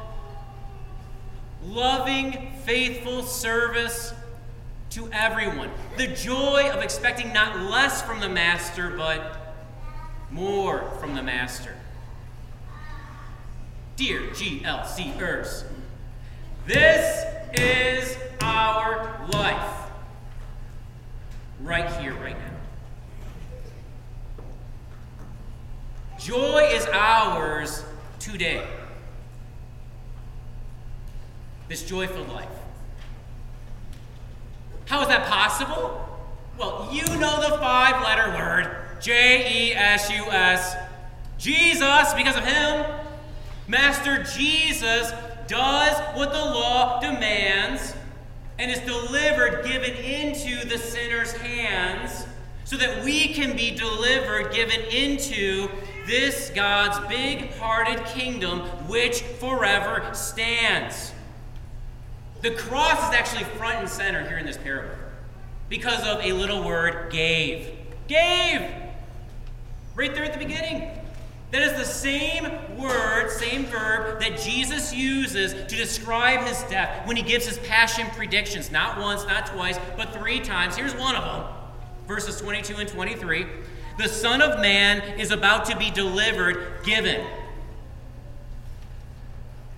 loving, 1.67 2.51
faithful 2.63 3.24
service 3.24 4.13
to 4.91 5.10
everyone, 5.12 5.69
the 5.98 6.07
joy 6.07 6.69
of 6.74 6.81
expecting 6.81 7.34
not 7.34 7.60
less 7.69 8.01
from 8.01 8.19
the 8.19 8.29
master, 8.29 8.91
but 8.91 9.55
more 10.31 10.89
from 11.00 11.15
the 11.15 11.24
master. 11.24 11.75
Dear 13.95 14.22
GLCers, 14.31 15.65
this 16.65 17.25
is 17.53 18.17
our 18.41 19.27
life. 19.31 19.72
Right 21.62 21.89
here, 22.01 22.13
right 22.15 22.38
now. 22.38 22.55
Joy 26.19 26.69
is 26.74 26.86
ours 26.88 27.84
today. 28.19 28.65
This 31.67 31.84
joyful 31.84 32.24
life. 32.25 32.48
How 34.86 35.01
is 35.01 35.07
that 35.07 35.27
possible? 35.27 36.07
Well, 36.60 36.89
you 36.91 37.03
know 37.17 37.41
the 37.41 37.57
five 37.57 38.03
letter 38.03 38.29
word 38.38 39.01
J 39.01 39.69
E 39.69 39.74
S 39.74 40.10
U 40.12 40.31
S. 40.31 40.75
Jesus, 41.38 42.13
because 42.13 42.38
of 42.38 42.45
him, 42.45 42.86
Master 43.67 44.24
Jesus 44.24 45.12
does 45.48 46.00
what 46.15 46.31
the 46.31 46.38
law 46.38 47.00
demands 47.00 47.93
and 48.57 48.72
is 48.72 48.79
delivered, 48.79 49.65
given 49.65 49.95
into 49.95 50.65
the 50.67 50.77
sinner's 50.77 51.34
hands, 51.34 52.25
so 52.63 52.77
that 52.77 53.03
we 53.03 53.34
can 53.34 53.55
be 53.55 53.72
delivered, 53.72 54.53
given 54.53 54.79
into 54.81 55.67
this 56.07 56.51
God's 56.55 57.05
big 57.07 57.51
hearted 57.55 58.05
kingdom, 58.05 58.62
which 58.88 59.22
forever 59.22 60.07
stands. 60.13 61.12
The 62.46 62.52
cross 62.52 63.10
is 63.10 63.16
actually 63.16 63.44
front 63.58 63.80
and 63.80 63.90
center 63.90 64.22
here 64.22 64.38
in 64.38 64.46
this 64.46 64.56
parable 64.56 64.94
because 65.68 66.06
of 66.06 66.24
a 66.24 66.32
little 66.32 66.64
word, 66.64 67.12
gave. 67.12 67.75
Gave! 68.08 68.62
Right 69.96 70.14
there 70.14 70.24
at 70.24 70.34
the 70.34 70.38
beginning. 70.38 70.92
That 71.50 71.64
is 71.64 71.74
the 71.74 71.92
same 71.92 72.44
word, 72.78 73.32
same 73.32 73.66
verb 73.66 74.20
that 74.20 74.40
Jesus 74.40 74.94
uses 74.94 75.54
to 75.54 75.75
describe 75.75 76.46
his 76.46 76.62
death 76.70 77.08
when 77.08 77.16
he 77.16 77.24
gives 77.24 77.48
his 77.48 77.58
passion 77.68 78.06
predictions. 78.16 78.70
Not 78.70 79.00
once, 79.00 79.25
not 79.25 79.48
twice, 79.48 79.80
but 79.98 80.14
three 80.14 80.40
times. 80.40 80.75
Here's 80.75 80.94
one 80.94 81.16
of 81.16 81.24
them 81.24 81.52
verses 82.08 82.40
22 82.40 82.75
and 82.75 82.88
23. 82.88 83.48
The 83.98 84.08
Son 84.08 84.44
of 84.44 84.60
Man 84.60 85.02
is 85.18 85.32
about 85.32 85.66
to 85.66 85.78
be 85.78 85.90
delivered, 85.90 86.84
given 86.84 87.25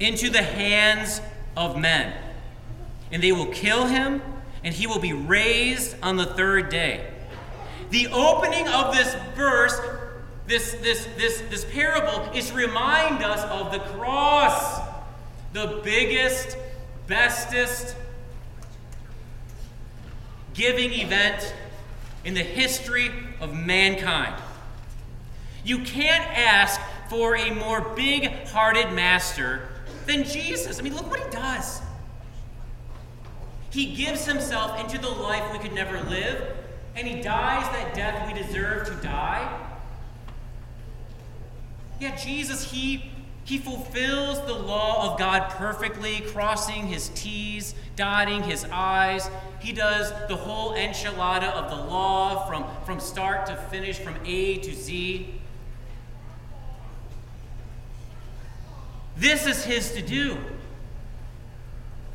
into 0.01 0.29
the 0.29 0.43
hands 0.43 1.21
of 1.55 1.77
men. 1.77 2.26
And 3.11 3.23
they 3.23 3.31
will 3.31 3.47
kill 3.47 3.87
him, 3.87 4.21
and 4.63 4.73
he 4.73 4.87
will 4.87 4.99
be 4.99 5.13
raised 5.13 5.95
on 6.03 6.17
the 6.17 6.25
third 6.25 6.69
day. 6.69 7.09
The 7.89 8.07
opening 8.07 8.67
of 8.67 8.93
this 8.93 9.15
verse 9.35 9.79
this, 10.47 10.71
this, 10.81 11.05
this, 11.17 11.41
this 11.49 11.65
parable 11.65 12.31
is 12.33 12.49
to 12.49 12.55
remind 12.55 13.21
us 13.21 13.43
of 13.43 13.71
the 13.73 13.79
cross, 13.79 14.79
the 15.51 15.81
biggest, 15.83 16.57
bestest 17.05 17.95
giving 20.53 20.93
event 20.93 21.53
in 22.23 22.33
the 22.33 22.43
history 22.43 23.11
of 23.41 23.53
mankind. 23.53 24.41
You 25.65 25.79
can't 25.79 26.25
ask 26.37 26.79
for 27.09 27.35
a 27.35 27.53
more 27.53 27.81
big 27.95 28.31
hearted 28.47 28.93
master 28.93 29.67
than 30.05 30.23
Jesus. 30.23 30.79
I 30.79 30.81
mean, 30.81 30.95
look 30.95 31.09
what 31.09 31.19
he 31.19 31.29
does. 31.29 31.81
He 33.69 33.93
gives 33.93 34.25
himself 34.25 34.79
into 34.79 34.97
the 34.97 35.09
life 35.09 35.51
we 35.51 35.59
could 35.59 35.73
never 35.73 36.01
live, 36.09 36.55
and 36.95 37.07
he 37.07 37.21
dies 37.21 37.63
that 37.73 37.93
death 37.93 38.27
we 38.27 38.41
deserve 38.41 38.87
to 38.87 38.95
die. 39.07 39.65
Yet 41.99 42.17
Jesus, 42.19 42.71
he, 42.71 43.11
he 43.43 43.57
fulfills 43.57 44.39
the 44.45 44.53
law 44.53 45.11
of 45.11 45.19
God 45.19 45.49
perfectly, 45.49 46.21
crossing 46.21 46.87
his 46.87 47.09
T's, 47.09 47.75
dotting 47.95 48.43
his 48.43 48.65
I's. 48.71 49.29
He 49.59 49.73
does 49.73 50.11
the 50.27 50.35
whole 50.35 50.73
enchilada 50.73 51.51
of 51.51 51.69
the 51.69 51.75
law 51.75 52.47
from, 52.47 52.65
from 52.85 52.99
start 52.99 53.47
to 53.47 53.55
finish, 53.55 53.97
from 53.97 54.15
A 54.25 54.57
to 54.59 54.73
Z. 54.73 55.33
This 59.17 59.47
is 59.47 59.65
his 59.65 59.91
to 59.93 60.01
do. 60.01 60.37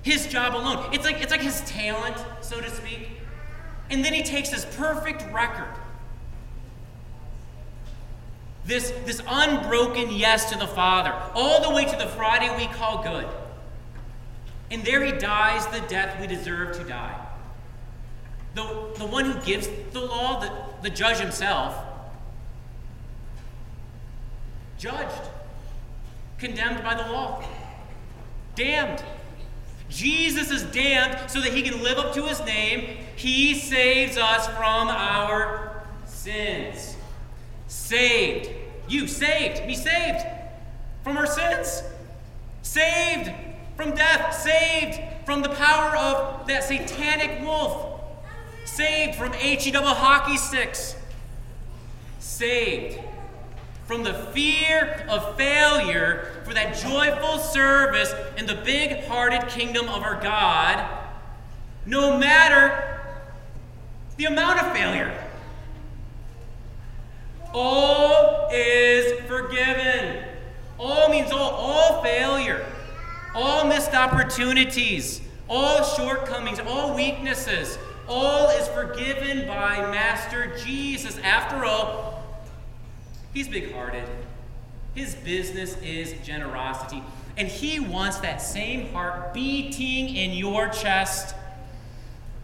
His 0.02 0.26
job 0.26 0.54
alone. 0.54 0.92
It's 0.92 1.04
like, 1.04 1.20
it's 1.22 1.30
like 1.30 1.40
his 1.40 1.60
talent, 1.62 2.16
so 2.40 2.60
to 2.60 2.70
speak. 2.70 3.08
And 3.90 4.04
then 4.04 4.12
he 4.12 4.22
takes 4.22 4.50
his 4.50 4.64
perfect 4.64 5.24
record 5.32 5.68
this, 8.64 8.90
this 9.04 9.20
unbroken 9.26 10.10
yes 10.10 10.50
to 10.50 10.58
the 10.58 10.66
Father, 10.66 11.12
all 11.34 11.62
the 11.62 11.74
way 11.74 11.84
to 11.84 11.96
the 11.96 12.06
Friday 12.06 12.54
we 12.56 12.72
call 12.72 13.02
good. 13.02 13.26
And 14.70 14.84
there 14.84 15.04
he 15.04 15.12
dies 15.12 15.66
the 15.66 15.80
death 15.88 16.20
we 16.20 16.26
deserve 16.26 16.76
to 16.78 16.84
die. 16.84 17.26
The, 18.54 18.62
the 18.96 19.06
one 19.06 19.24
who 19.24 19.40
gives 19.40 19.68
the 19.92 20.00
law, 20.00 20.40
the, 20.40 20.52
the 20.82 20.90
judge 20.90 21.18
himself, 21.18 21.74
judged, 24.78 25.28
condemned 26.38 26.82
by 26.84 26.94
the 26.94 27.10
law, 27.10 27.44
damned. 28.54 29.02
Jesus 29.92 30.50
is 30.50 30.62
damned 30.64 31.30
so 31.30 31.40
that 31.40 31.52
he 31.52 31.62
can 31.62 31.82
live 31.82 31.98
up 31.98 32.14
to 32.14 32.26
his 32.26 32.40
name. 32.40 32.96
He 33.16 33.54
saves 33.54 34.16
us 34.16 34.46
from 34.48 34.88
our 34.88 35.84
sins 36.06 36.96
saved. 37.92 38.48
You 38.88 39.06
saved. 39.06 39.66
Be 39.66 39.74
saved 39.74 40.24
from 41.04 41.18
our 41.18 41.26
sins. 41.26 41.82
Saved 42.62 43.30
from 43.76 43.94
death. 43.94 44.34
Saved 44.34 44.98
from 45.26 45.42
the 45.42 45.50
power 45.50 45.94
of 45.96 46.46
that 46.46 46.64
satanic 46.64 47.42
wolf. 47.42 48.00
Saved 48.64 49.16
from 49.16 49.34
HE 49.34 49.70
double 49.72 49.88
hockey 49.88 50.38
sticks. 50.38 50.96
Saved 52.18 52.98
from 53.92 54.04
the 54.04 54.14
fear 54.32 55.04
of 55.06 55.36
failure 55.36 56.40
for 56.44 56.54
that 56.54 56.74
joyful 56.74 57.38
service 57.38 58.10
in 58.38 58.46
the 58.46 58.54
big 58.54 59.04
hearted 59.04 59.46
kingdom 59.50 59.86
of 59.86 60.02
our 60.02 60.18
God, 60.18 60.88
no 61.84 62.16
matter 62.16 63.02
the 64.16 64.24
amount 64.24 64.62
of 64.62 64.72
failure. 64.72 65.12
All 67.52 68.48
is 68.50 69.20
forgiven. 69.28 70.24
All 70.78 71.10
means 71.10 71.30
all, 71.30 71.50
all 71.50 72.02
failure, 72.02 72.64
all 73.34 73.66
missed 73.66 73.92
opportunities, 73.92 75.20
all 75.50 75.84
shortcomings, 75.84 76.60
all 76.60 76.94
weaknesses. 76.94 77.76
All 78.08 78.48
is 78.48 78.66
forgiven 78.68 79.46
by 79.46 79.76
Master 79.90 80.56
Jesus. 80.64 81.18
After 81.18 81.66
all, 81.66 82.11
he's 83.32 83.48
big 83.48 83.72
hearted. 83.72 84.08
His 84.94 85.14
business 85.14 85.76
is 85.78 86.14
generosity. 86.24 87.02
And 87.36 87.48
he 87.48 87.80
wants 87.80 88.18
that 88.18 88.42
same 88.42 88.92
heart 88.92 89.32
beating 89.32 90.14
in 90.14 90.32
your 90.32 90.68
chest 90.68 91.34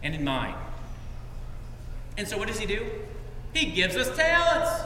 and 0.02 0.14
in 0.14 0.24
mine. 0.24 0.54
And 2.16 2.26
so, 2.26 2.38
what 2.38 2.48
does 2.48 2.58
he 2.58 2.66
do? 2.66 2.86
He 3.52 3.66
gives 3.66 3.96
us 3.96 4.16
talents. 4.16 4.82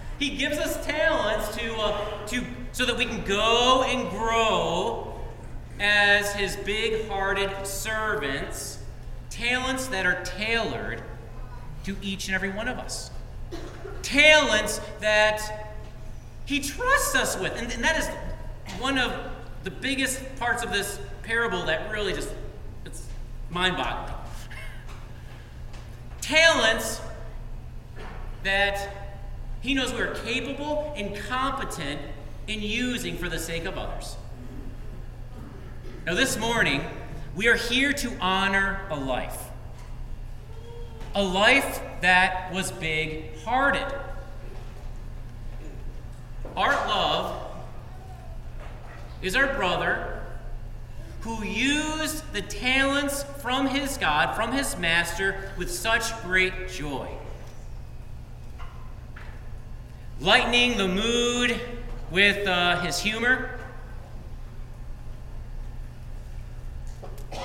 he 0.18 0.36
gives 0.36 0.56
us 0.56 0.84
talents 0.86 1.54
to, 1.56 1.74
uh, 1.74 2.26
to, 2.26 2.44
so 2.72 2.86
that 2.86 2.96
we 2.96 3.06
can 3.06 3.24
go 3.24 3.82
and 3.86 4.08
grow 4.10 5.20
as 5.80 6.32
his 6.34 6.56
big 6.56 7.08
hearted 7.08 7.66
servants, 7.66 8.78
talents 9.30 9.88
that 9.88 10.06
are 10.06 10.22
tailored 10.22 11.02
to 11.84 11.96
each 12.02 12.28
and 12.28 12.34
every 12.34 12.50
one 12.50 12.68
of 12.68 12.78
us. 12.78 13.10
Talents 14.02 14.80
that 15.00 15.74
he 16.46 16.60
trusts 16.60 17.14
us 17.14 17.38
with. 17.38 17.54
And, 17.56 17.72
and 17.72 17.84
that 17.84 17.98
is 17.98 18.08
one 18.80 18.98
of 18.98 19.12
the 19.64 19.70
biggest 19.70 20.20
parts 20.36 20.62
of 20.62 20.72
this 20.72 20.98
parable 21.22 21.64
that 21.66 21.90
really 21.90 22.12
just, 22.12 22.30
it's 22.84 23.06
mind 23.50 23.76
boggling. 23.76 24.14
Talents 26.20 27.00
that 28.42 29.16
he 29.60 29.74
knows 29.74 29.92
we're 29.92 30.14
capable 30.14 30.92
and 30.96 31.14
competent 31.14 32.00
in 32.46 32.62
using 32.62 33.16
for 33.16 33.28
the 33.28 33.38
sake 33.38 33.64
of 33.64 33.76
others. 33.76 34.16
Now, 36.06 36.14
this 36.14 36.38
morning, 36.38 36.82
we 37.36 37.46
are 37.48 37.56
here 37.56 37.92
to 37.92 38.12
honor 38.20 38.86
a 38.90 38.96
life. 38.96 39.49
A 41.14 41.22
life 41.22 41.80
that 42.00 42.52
was 42.52 42.70
big 42.72 43.36
hearted. 43.44 43.86
Art 46.56 46.86
Love 46.88 47.50
is 49.22 49.34
our 49.34 49.52
brother 49.54 50.22
who 51.20 51.44
used 51.44 52.32
the 52.32 52.40
talents 52.40 53.24
from 53.42 53.66
his 53.66 53.98
God, 53.98 54.34
from 54.34 54.52
his 54.52 54.78
master, 54.78 55.52
with 55.58 55.70
such 55.70 56.18
great 56.22 56.68
joy. 56.68 57.08
Lightening 60.18 60.78
the 60.78 60.88
mood 60.88 61.60
with 62.10 62.46
uh, 62.46 62.80
his 62.80 62.98
humor, 63.00 63.58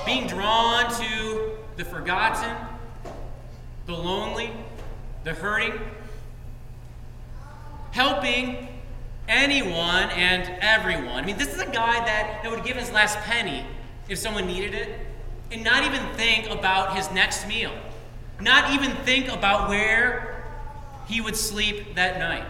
being 0.06 0.28
drawn 0.28 0.90
to 1.00 1.52
the 1.76 1.84
forgotten, 1.84 2.56
the 3.86 3.94
lonely, 3.94 4.52
the 5.24 5.34
hurting, 5.34 5.80
helping 7.92 8.68
anyone 9.28 10.10
and 10.12 10.44
everyone. 10.62 11.24
I 11.24 11.26
mean, 11.26 11.38
this 11.38 11.54
is 11.54 11.62
a 11.62 11.66
guy 11.66 12.04
that, 12.06 12.42
that 12.44 12.52
would 12.52 12.64
give 12.64 12.78
his 12.78 12.92
last 12.92 13.18
penny 13.20 13.66
if 14.10 14.18
someone 14.18 14.48
needed 14.48 14.74
it 14.74 15.00
and 15.52 15.64
not 15.64 15.84
even 15.84 16.02
think 16.16 16.50
about 16.50 16.96
his 16.96 17.12
next 17.12 17.48
meal, 17.48 17.74
not 18.40 18.74
even 18.74 18.92
think 18.98 19.32
about 19.32 19.70
where 19.70 20.44
he 21.08 21.22
would 21.22 21.36
sleep 21.36 21.96
that 21.96 22.20
night. 22.20 22.46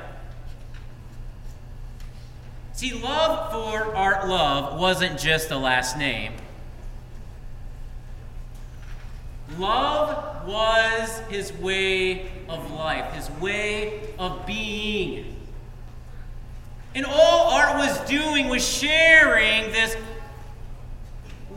See, 2.73 2.93
love 2.93 3.51
for 3.51 3.95
Art 3.95 4.27
Love 4.27 4.79
wasn't 4.79 5.19
just 5.19 5.51
a 5.51 5.57
last 5.57 5.97
name. 5.97 6.33
Love 9.57 10.47
was 10.47 11.19
his 11.29 11.53
way 11.53 12.29
of 12.49 12.71
life, 12.71 13.13
his 13.13 13.29
way 13.39 14.13
of 14.17 14.45
being. 14.45 15.35
And 16.93 17.05
all 17.05 17.53
Art 17.53 17.77
was 17.77 17.97
doing 18.09 18.47
was 18.47 18.67
sharing 18.67 19.71
this 19.71 19.95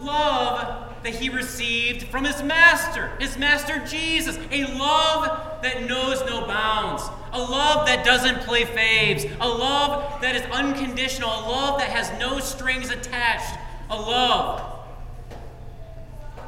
love 0.01 0.93
that 1.03 1.15
he 1.15 1.29
received 1.29 2.09
from 2.09 2.25
his 2.25 2.43
master, 2.43 3.13
his 3.21 3.39
master 3.39 3.79
Jesus. 3.87 4.39
A 4.51 4.65
love 4.79 5.63
that 5.63 5.85
knows 5.85 6.21
no 6.27 6.47
bounds, 6.47 7.03
a 7.33 7.39
love 7.39 7.87
that 7.87 8.05
doesn't 8.05 8.41
play 8.41 8.65
faves, 8.65 9.31
a 9.41 9.49
love 9.49 10.21
that 10.21 10.35
is 10.35 10.43
unconditional, 10.53 11.29
a 11.29 11.43
love 11.49 11.79
that 11.79 11.89
has 11.89 12.19
no 12.19 12.41
strings 12.41 12.91
attached, 12.91 13.59
a 13.91 13.97
love 13.97 14.61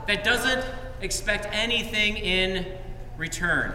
that 0.07 0.25
doesn't 0.25 0.65
expect 1.01 1.47
anything 1.51 2.17
in 2.17 2.67
return. 3.17 3.75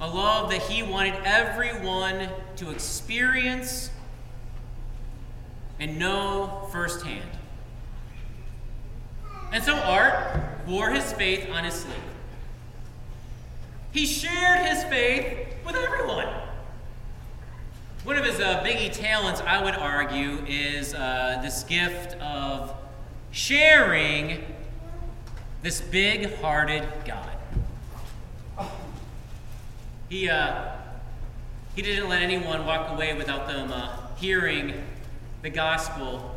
A 0.00 0.06
love 0.06 0.50
that 0.50 0.62
he 0.62 0.82
wanted 0.82 1.14
everyone 1.24 2.28
to 2.56 2.70
experience 2.70 3.90
and 5.80 5.98
know 5.98 6.68
firsthand. 6.70 7.30
And 9.52 9.64
so 9.64 9.74
Art 9.76 10.40
wore 10.66 10.90
his 10.90 11.12
faith 11.14 11.48
on 11.50 11.64
his 11.64 11.74
sleeve. 11.74 11.96
He 13.90 14.06
shared 14.06 14.66
his 14.66 14.84
faith 14.84 15.48
with 15.64 15.74
everyone. 15.74 16.28
One 18.08 18.16
of 18.16 18.24
his 18.24 18.40
uh, 18.40 18.64
biggie 18.64 18.90
talents, 18.90 19.42
I 19.42 19.62
would 19.62 19.74
argue, 19.74 20.42
is 20.46 20.94
uh, 20.94 21.40
this 21.42 21.62
gift 21.64 22.14
of 22.22 22.74
sharing 23.32 24.46
this 25.60 25.82
big 25.82 26.34
hearted 26.36 26.88
God. 27.04 27.36
He, 30.08 30.26
uh, 30.30 30.72
he 31.76 31.82
didn't 31.82 32.08
let 32.08 32.22
anyone 32.22 32.64
walk 32.64 32.90
away 32.92 33.14
without 33.14 33.46
them 33.46 33.70
uh, 33.70 33.98
hearing 34.16 34.72
the 35.42 35.50
gospel 35.50 36.34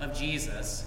of 0.00 0.14
Jesus. 0.14 0.84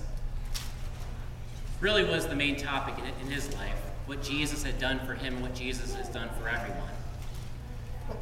Really 1.81 2.03
was 2.03 2.27
the 2.27 2.35
main 2.35 2.57
topic 2.57 2.93
in, 3.23 3.31
his 3.31 3.51
life 3.55 3.81
what 4.05 4.21
Jesus 4.21 4.61
had 4.61 4.77
done 4.77 4.99
for 4.99 5.15
him 5.15 5.41
what 5.41 5.55
Jesus 5.55 5.95
has 5.95 6.07
done 6.09 6.29
for 6.39 6.47
everyone. 6.47 6.96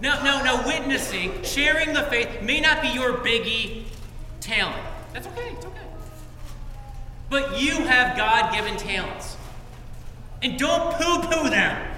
Now, 0.02 0.24
no, 0.24 0.44
no, 0.44 0.68
witnessing, 0.68 1.44
sharing 1.44 1.94
the 1.94 2.04
faith 2.04 2.42
may 2.42 2.60
not 2.60 2.82
be 2.82 2.90
your 2.90 3.14
biggie 3.14 3.86
talent. 4.42 4.84
That's 5.14 5.28
okay, 5.28 5.52
it's 5.52 5.66
okay. 5.66 5.80
But 7.30 7.60
you 7.60 7.72
have 7.72 8.18
God 8.18 8.54
given 8.54 8.78
talents. 8.78 9.38
And 10.42 10.60
don't 10.60 10.94
poo 10.96 11.28
poo 11.28 11.50
them. 11.50 11.92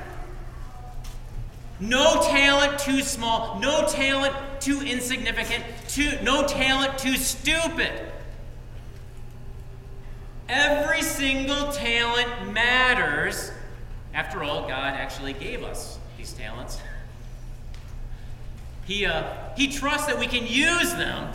No 1.79 2.21
talent 2.23 2.79
too 2.79 3.01
small, 3.01 3.59
no 3.59 3.85
talent 3.87 4.35
too 4.59 4.81
insignificant, 4.81 5.63
too, 5.87 6.17
no 6.23 6.45
talent 6.45 6.97
too 6.97 7.15
stupid. 7.15 7.91
Every 10.49 11.01
single 11.01 11.71
talent 11.71 12.51
matters. 12.53 13.51
After 14.13 14.43
all, 14.43 14.61
God 14.67 14.93
actually 14.95 15.33
gave 15.33 15.63
us 15.63 15.99
these 16.17 16.33
talents. 16.33 16.79
He, 18.87 19.05
uh, 19.05 19.23
he 19.57 19.67
trusts 19.67 20.07
that 20.07 20.17
we 20.17 20.27
can 20.27 20.47
use 20.47 20.93
them. 20.93 21.33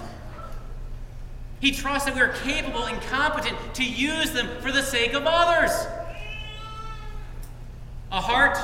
He 1.60 1.70
trusts 1.70 2.06
that 2.06 2.14
we 2.14 2.20
are 2.22 2.32
capable 2.32 2.84
and 2.84 3.00
competent 3.02 3.56
to 3.74 3.84
use 3.84 4.32
them 4.32 4.48
for 4.60 4.72
the 4.72 4.82
sake 4.82 5.12
of 5.12 5.24
others. 5.26 5.70
A 8.10 8.20
heart 8.20 8.58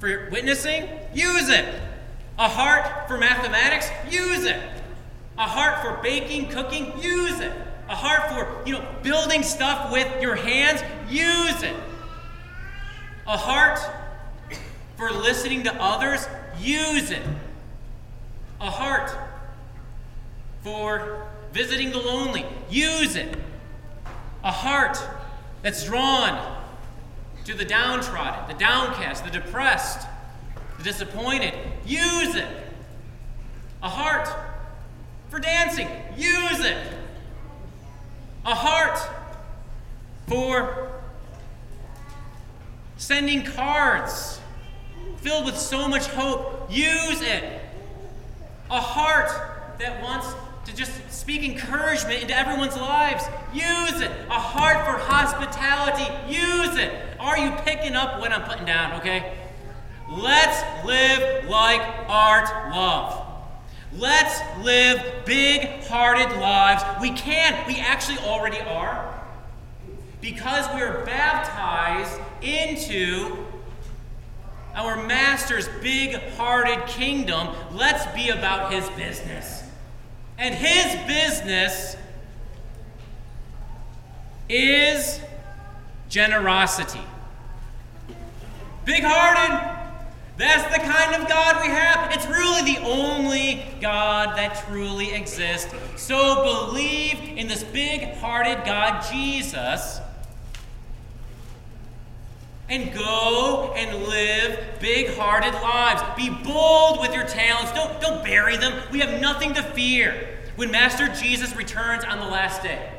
for 0.00 0.28
witnessing? 0.30 0.88
Use 1.12 1.50
it. 1.50 1.66
A 2.38 2.48
heart 2.48 3.06
for 3.06 3.18
mathematics? 3.18 3.88
Use 4.10 4.44
it. 4.44 4.60
A 5.38 5.42
heart 5.42 5.82
for 5.82 6.02
baking, 6.02 6.48
cooking? 6.48 6.92
Use 7.00 7.38
it. 7.40 7.52
A 7.88 7.94
heart 7.94 8.30
for, 8.30 8.66
you 8.66 8.74
know, 8.74 8.88
building 9.02 9.42
stuff 9.42 9.92
with 9.92 10.22
your 10.22 10.34
hands? 10.34 10.82
Use 11.10 11.62
it. 11.62 11.76
A 13.26 13.36
heart 13.36 13.78
for 14.96 15.10
listening 15.10 15.64
to 15.64 15.74
others? 15.82 16.26
Use 16.58 17.10
it. 17.10 17.22
A 18.64 18.70
heart 18.70 19.14
for 20.62 21.28
visiting 21.52 21.90
the 21.90 21.98
lonely? 21.98 22.46
Use 22.70 23.14
it. 23.14 23.36
A 24.42 24.50
heart 24.50 24.98
that's 25.60 25.84
drawn 25.84 26.62
to 27.44 27.52
the 27.52 27.66
downtrodden, 27.66 28.48
the 28.48 28.58
downcast, 28.58 29.22
the 29.22 29.30
depressed, 29.30 30.08
the 30.78 30.82
disappointed. 30.82 31.52
Use 31.84 32.36
it. 32.36 32.48
A 33.82 33.88
heart 33.90 34.30
for 35.28 35.38
dancing. 35.40 35.88
Use 36.16 36.64
it. 36.64 36.78
A 38.46 38.54
heart 38.54 38.98
for 40.26 40.90
sending 42.96 43.44
cards 43.44 44.40
filled 45.18 45.44
with 45.44 45.58
so 45.58 45.86
much 45.86 46.06
hope. 46.06 46.70
Use 46.70 47.20
it. 47.20 47.60
A 48.70 48.80
heart 48.80 49.30
that 49.78 50.02
wants 50.02 50.28
to 50.64 50.74
just 50.74 50.92
speak 51.12 51.42
encouragement 51.42 52.22
into 52.22 52.36
everyone's 52.36 52.76
lives. 52.76 53.24
Use 53.52 54.00
it. 54.00 54.10
A 54.28 54.40
heart 54.40 54.84
for 54.86 54.98
hospitality. 54.98 56.04
Use 56.32 56.76
it. 56.76 56.92
Are 57.20 57.38
you 57.38 57.50
picking 57.64 57.94
up 57.94 58.20
what 58.20 58.32
I'm 58.32 58.42
putting 58.42 58.64
down, 58.64 59.00
okay? 59.00 59.36
Let's 60.10 60.84
live 60.84 61.48
like 61.48 61.80
art 62.08 62.74
love. 62.74 63.20
Let's 63.96 64.40
live 64.64 65.24
big 65.24 65.84
hearted 65.84 66.38
lives. 66.40 66.82
We 67.00 67.10
can, 67.12 67.66
we 67.66 67.78
actually 67.78 68.18
already 68.18 68.60
are. 68.60 69.12
Because 70.20 70.66
we 70.74 70.82
are 70.82 71.04
baptized 71.04 72.20
into 72.42 73.46
our 74.74 75.06
Master's 75.06 75.68
big 75.80 76.14
hearted 76.32 76.86
kingdom, 76.86 77.48
let's 77.72 78.06
be 78.14 78.30
about 78.30 78.72
his 78.72 78.88
business. 78.90 79.62
And 80.38 80.54
his 80.54 80.94
business 81.06 81.96
is 84.48 85.20
generosity. 86.08 87.00
Big 88.84 89.02
hearted. 89.04 89.70
That's 90.36 90.64
the 90.74 90.82
kind 90.82 91.22
of 91.22 91.28
God 91.28 91.62
we 91.62 91.68
have. 91.68 92.12
It's 92.12 92.26
really 92.26 92.74
the 92.74 92.80
only 92.80 93.64
God 93.80 94.36
that 94.36 94.64
truly 94.66 95.14
exists. 95.14 95.72
So 95.96 96.42
believe 96.42 97.38
in 97.38 97.46
this 97.46 97.62
big 97.62 98.14
hearted 98.16 98.64
God, 98.64 99.04
Jesus, 99.10 100.00
and 102.68 102.92
go 102.94 103.72
and 103.76 104.04
live 104.04 104.58
big 104.80 105.14
hearted 105.16 105.52
lives. 105.54 106.02
Be 106.16 106.30
bold 106.30 107.00
with 107.00 107.14
your 107.14 107.26
talents. 107.26 107.72
Don't, 107.72 108.00
don't 108.00 108.24
bury 108.24 108.56
them. 108.56 108.80
We 108.90 109.00
have 109.00 109.20
nothing 109.20 109.54
to 109.54 109.62
fear 109.62 110.38
when 110.56 110.70
Master 110.70 111.08
Jesus 111.08 111.54
returns 111.54 112.04
on 112.04 112.20
the 112.20 112.26
last 112.26 112.62
day. 112.62 112.90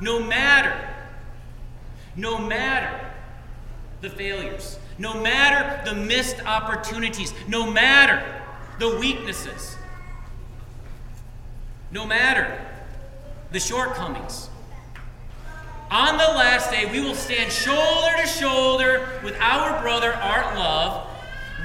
No 0.00 0.20
matter, 0.20 0.76
no 2.16 2.38
matter 2.38 3.12
the 4.00 4.10
failures, 4.10 4.78
no 4.98 5.20
matter 5.20 5.88
the 5.88 5.96
missed 5.96 6.44
opportunities, 6.44 7.32
no 7.48 7.70
matter 7.70 8.22
the 8.78 8.98
weaknesses, 8.98 9.76
no 11.90 12.04
matter 12.06 12.66
the 13.52 13.60
shortcomings. 13.60 14.48
On 15.92 16.16
the 16.16 16.24
last 16.24 16.70
day, 16.70 16.90
we 16.90 17.00
will 17.00 17.14
stand 17.14 17.52
shoulder 17.52 18.16
to 18.16 18.26
shoulder 18.26 19.20
with 19.22 19.38
our 19.38 19.78
brother 19.82 20.14
Art 20.14 20.56
Love, 20.56 21.06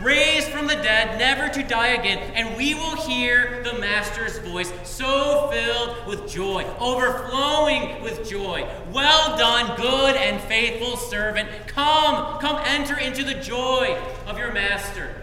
raised 0.03 0.49
from 0.49 0.67
the 0.67 0.75
dead, 0.75 1.17
never 1.17 1.47
to 1.47 1.63
die 1.63 1.93
again, 1.93 2.33
and 2.35 2.57
we 2.57 2.73
will 2.73 2.97
hear 2.97 3.63
the 3.63 3.79
Master's 3.79 4.37
voice, 4.39 4.69
so 4.83 5.49
filled 5.49 6.07
with 6.07 6.29
joy, 6.29 6.65
overflowing 6.77 8.03
with 8.03 8.29
joy. 8.29 8.67
Well 8.91 9.37
done, 9.37 9.77
good 9.77 10.17
and 10.17 10.41
faithful 10.41 10.97
servant. 10.97 11.47
Come, 11.67 12.37
come 12.41 12.61
enter 12.65 12.99
into 12.99 13.23
the 13.23 13.35
joy 13.35 13.97
of 14.25 14.37
your 14.37 14.51
Master. 14.51 15.21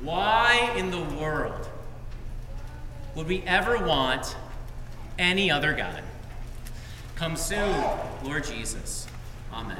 Why 0.00 0.72
in 0.78 0.90
the 0.90 1.02
world 1.20 1.68
would 3.14 3.26
we 3.26 3.42
ever 3.42 3.84
want 3.84 4.34
any 5.18 5.50
other 5.50 5.72
God? 5.72 6.02
Come 7.14 7.36
soon, 7.36 7.74
Lord 8.24 8.44
Jesus. 8.44 9.06
Amen. 9.52 9.76